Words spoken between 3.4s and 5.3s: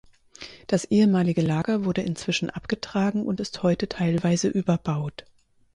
heute teilweise überbaut.